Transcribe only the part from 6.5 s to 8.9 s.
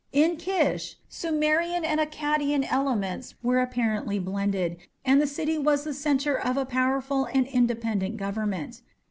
a powerful and independent government.